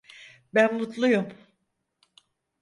Ben 0.53 0.73
mutluyum. 0.77 1.27